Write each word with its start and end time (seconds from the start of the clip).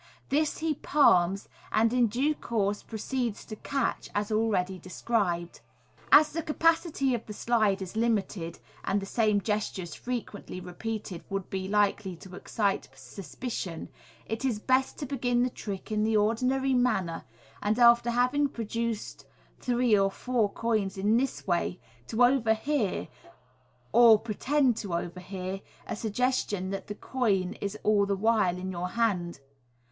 This 0.29 0.57
he 0.57 0.73
palms, 0.73 1.47
and 1.71 1.93
in 1.93 2.07
due 2.07 2.33
course 2.33 2.81
proceeds 2.81 3.45
to 3.45 3.55
catch, 3.55 4.09
as 4.15 4.31
already 4.31 4.79
described. 4.79 5.61
As 6.11 6.31
the 6.31 6.41
capacity 6.41 7.13
of 7.13 7.27
the 7.27 7.33
slide 7.33 7.83
is 7.83 7.95
limited, 7.95 8.57
and 8.83 8.99
the 8.99 9.05
same 9.05 9.39
gestures 9.41 9.93
frequently 9.93 10.59
repeated 10.59 11.23
would 11.29 11.51
be 11.51 11.67
likely 11.67 12.15
to 12.15 12.35
excite 12.35 12.89
suspicion, 12.95 13.89
it 14.25 14.43
is 14.43 14.57
best 14.57 14.97
to 14.97 15.05
begin 15.05 15.43
the 15.43 15.51
trick 15.51 15.91
in 15.91 16.03
the 16.03 16.17
ordinary 16.17 16.73
manner, 16.73 17.23
and 17.61 17.77
after 17.77 18.09
having 18.09 18.47
product 18.49 18.73
d 18.75 18.95
three 19.59 19.95
or 19.95 20.09
four 20.09 20.49
coins 20.51 20.97
in 20.97 21.15
this 21.17 21.45
way, 21.45 21.79
to 22.07 22.23
overhear, 22.23 23.07
or 23.91 24.17
pretend 24.17 24.75
to 24.77 24.95
overhear, 24.95 25.61
a 25.85 25.95
suggestion 25.95 26.71
that 26.71 26.87
the 26.87 26.95
coin 26.95 27.53
is 27.61 27.77
all 27.83 28.07
the 28.07 28.15
while 28.17 28.57
in 28.57 28.71
your 28.71 28.89
hand. 28.89 29.39